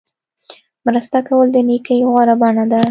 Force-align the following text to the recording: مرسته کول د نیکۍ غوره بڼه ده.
مرسته 0.85 1.19
کول 1.27 1.47
د 1.53 1.57
نیکۍ 1.67 1.99
غوره 2.09 2.35
بڼه 2.41 2.65
ده. 2.71 2.79